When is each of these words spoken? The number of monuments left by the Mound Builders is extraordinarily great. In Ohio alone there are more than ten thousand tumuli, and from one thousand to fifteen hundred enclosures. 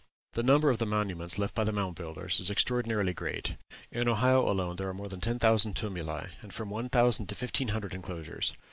The 0.33 0.41
number 0.41 0.71
of 0.71 0.81
monuments 0.81 1.37
left 1.37 1.53
by 1.53 1.63
the 1.63 1.71
Mound 1.71 1.93
Builders 1.93 2.39
is 2.39 2.49
extraordinarily 2.49 3.13
great. 3.13 3.55
In 3.91 4.07
Ohio 4.07 4.49
alone 4.49 4.77
there 4.77 4.89
are 4.89 4.95
more 4.95 5.05
than 5.05 5.21
ten 5.21 5.37
thousand 5.37 5.75
tumuli, 5.75 6.27
and 6.41 6.51
from 6.51 6.71
one 6.71 6.89
thousand 6.89 7.27
to 7.27 7.35
fifteen 7.35 7.67
hundred 7.67 7.93
enclosures. 7.93 8.51